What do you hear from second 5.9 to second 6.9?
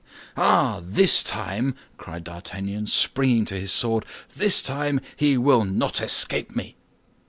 escape me!"